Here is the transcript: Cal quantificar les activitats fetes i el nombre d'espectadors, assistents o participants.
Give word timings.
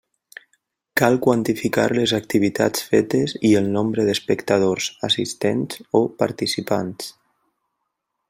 Cal 0.99 1.17
quantificar 1.25 1.83
les 1.97 2.13
activitats 2.19 2.87
fetes 2.93 3.35
i 3.51 3.53
el 3.61 3.69
nombre 3.77 4.07
d'espectadors, 4.07 4.89
assistents 5.09 5.79
o 6.01 6.03
participants. 6.23 7.13